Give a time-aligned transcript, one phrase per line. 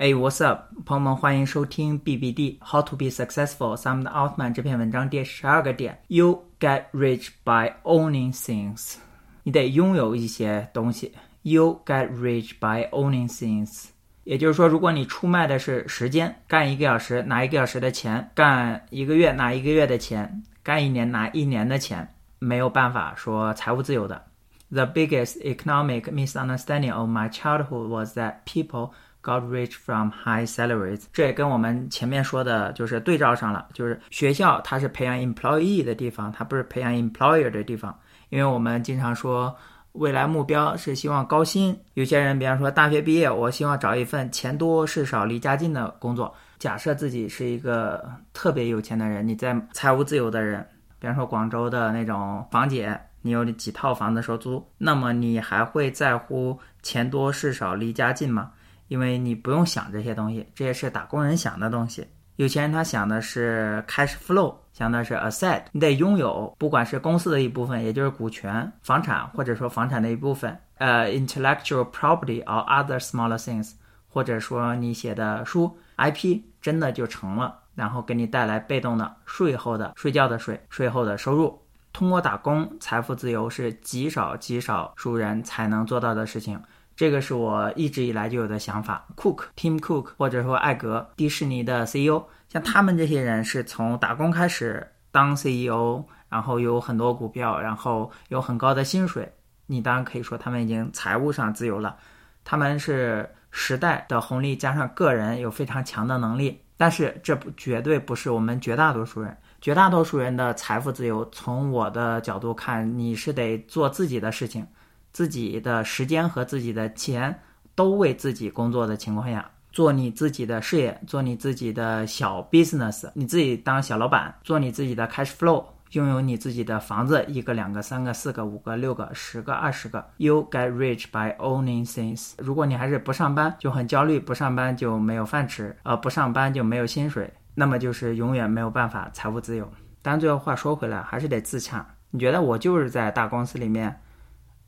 [0.00, 6.00] 哎，What's up，朋友们，欢迎收听 BBD How to be successful Sam 的奥特曼这篇文章第十二个点。
[6.06, 8.94] You get rich by owning things。
[9.42, 11.12] 你得拥有一些东西。
[11.42, 13.88] You get rich by owning things。
[14.24, 22.08] 也就是说，如果你出卖的是时间，干一个小时拿一个小时的钱，干一个月拿一个月的钱，干一年拿一年的钱，
[22.38, 24.24] 没有办法说财务自由的。
[24.70, 28.92] The biggest economic misunderstanding of my childhood was that people
[29.22, 33.68] Got rich from high salaries，这也跟我们前面说的就是对照上了。
[33.74, 37.94] 就是学校它是培养 employee 的地方，它不是培养 employer 的地方。
[38.30, 39.54] 因为我们经常说
[39.92, 41.78] 未来目标是希望高薪。
[41.92, 46.34] 有些人，比方说大学毕业，我希望找一份钱多事少离家近的工作。
[46.58, 48.02] 假设自己是一个
[48.32, 50.66] 特别有钱的人，你在财务自由的人，
[50.98, 58.52] 比方说广州的那种房姐，你有几套房子收租，那么你还会在乎钱多事少离家近吗？
[58.90, 62.04] 因为你不用想这些东西，这些是打工人想的东西。
[62.34, 73.74] 有钱人他想的是 cash flow，想的是 asset，你得拥有，不管是公司的一部分，也就是股权、房产，或者说房产的一部分，呃，intellectual property or other smaller things，
[74.08, 81.56] 或者说你写的书 IP 真的就成了，然后给你带来被动的税后的睡觉的税税后的收入。
[81.92, 86.60] 通过打工，财富自由是极少极少数人才能做到的事情。
[87.00, 89.06] 这个是我一直以来就有的想法。
[89.16, 99.26] Cook Tim Cook，或者说艾格，迪士尼的 CEO，像他们这些人是从打工开始当 CEO，然后有很多股票，然后有很高的薪水。
[99.64, 101.96] 你当然可以说他们已经财务上自由了。
[102.44, 109.34] 他们是时代的红利加上个人有非常强的能力，但是这不绝对不是我们绝大多数人。
[109.62, 114.66] 绝大多数人的财富自由，从我的角度看，你是得做自己的事情。
[115.12, 117.36] 自己的时间和自己的钱
[117.74, 130.04] 都为自己工作的情况下，做你自己的事业，做你自己的小 business，你自己当小老板，做你自己的 cash flow，拥有你自己的房子，一个、两个、三个、四个、五个、六个、十个、二十个。
[130.18, 132.32] You get rich by owning things。
[132.38, 139.68] 如果你还是不上班就很焦虑，不上班就没有饭吃，呃，不上班就没有薪水，那么就是永远没有办法财务自由。
[140.02, 141.86] 但最后话说回来，还是得自洽。
[142.10, 144.00] 你觉得我就是在大公司里面？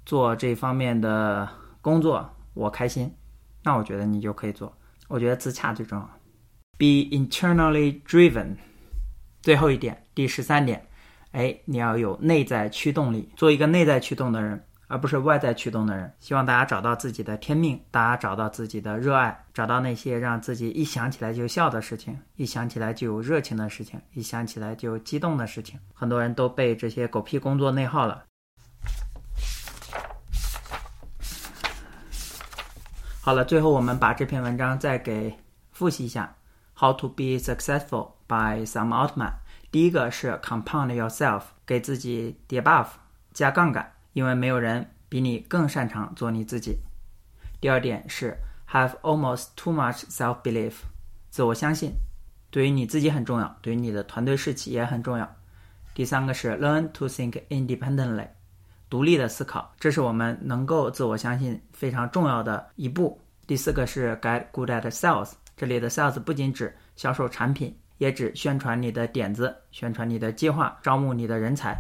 [0.05, 1.49] 做这方面的
[1.81, 3.13] 工作，我开心，
[3.63, 4.73] 那我觉得你就可以做。
[5.09, 6.11] 我觉得自洽最重要。
[6.79, 8.57] Be internally driven。
[9.43, 10.87] 最后一点，第十三点，
[11.33, 16.13] 哎，你要有内在驱动力，做一个内在驱动的人，而不是外在驱动的人。
[16.19, 25.79] 希望大家找到自己的天命，大家找到自己的热爱，找到那些让自己一想起来就笑的事情，一想起来就有热情的事情，一想起来就激动的事情。
[25.93, 28.25] 很多人都被这些狗屁工作内耗了。
[33.25, 35.33] 好了，最后我们把这篇文章再给
[35.71, 36.35] 复习一下。
[36.77, 39.35] How to be successful by Sam Altman。
[39.71, 42.89] 第一个是 compound yourself，给自己叠 buff，
[43.33, 46.81] 加杠杆，因为没有人比你更擅长做你自己。
[47.61, 48.37] 第二点是
[48.69, 50.79] have almost too much self belief，
[51.31, 51.93] 自我相信，
[52.51, 55.37] 对于你自己很重要，对于你的团队士气也很重要。
[55.95, 58.27] 第三个是 learn to think independently。
[58.93, 63.19] 独立的思考，这是我们能够自我相信非常重要的一步。
[63.47, 71.75] 第四个是 get good at sales，这里的 sales 不仅指销售产品，也指宣传你的点子、宣传你的计划、招募你的人才。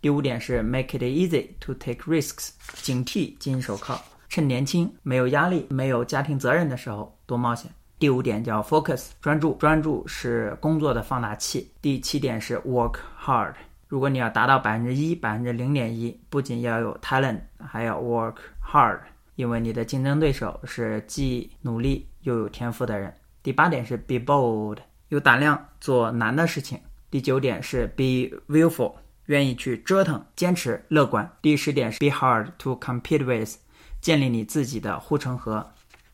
[0.00, 4.00] 第五点是 make it easy to take risks，警惕金手铐，
[4.30, 7.70] 趁年轻、没有压力、没有家庭责任的时候多冒险。
[7.98, 11.70] 第五点叫 focus，专注，专注是工作的放大器。
[11.82, 13.52] 第七点是 work hard。
[13.88, 18.98] 如果你要达到百分之一、百分之零点一，不仅要有 talent，还要 work hard，
[19.36, 23.14] 因为你的竞争对手是既努力又有天赋的人。
[23.44, 24.78] 第八点是 be bold，
[25.10, 26.80] 有胆量做难的事情。
[27.12, 28.92] 第九点是 be willful，
[29.26, 31.30] 愿意去折腾、坚持、乐观。
[31.40, 33.54] 第十点是 be hard to compete with，
[34.00, 35.64] 建立你自己的护城河。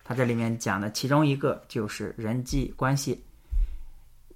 [0.05, 3.25] 它这里面讲的其中一个就是人际关系。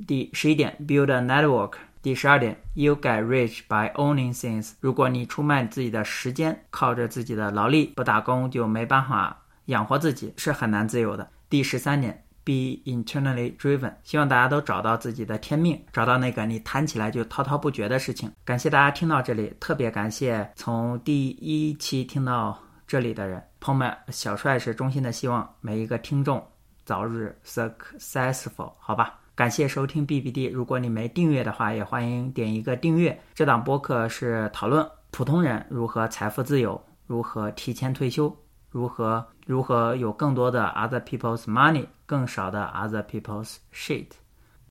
[0.07, 1.73] 第十一点 build a network。
[2.07, 4.75] 第十二点，You get rich by owning things。
[4.79, 11.29] 如果你出卖自己的时间，靠着自己的劳力，不打工就没办法养活自己，是很难自由的。
[11.51, 13.93] 第十三点，Be internally driven。
[14.05, 18.31] 希望大家都找到自己的天命，找到那个你谈起来就滔滔不绝的事情。
[18.45, 22.57] 感谢大家听到这里，特别感谢从第一期听到
[22.87, 23.93] 这里的人，朋友们。
[24.11, 26.41] 小帅是衷心的希望每一个听众
[26.85, 29.19] 早日 successful，好吧？
[29.37, 30.51] 感谢收听 BBD。
[30.51, 33.21] 如果你没订阅的话，也欢迎点一个订阅。
[33.35, 38.35] 这档播客是讨论普通人如何财富自由，如何提前退休，
[38.71, 44.07] 如何如何有更多的 other people's money，更少的 other people's shit。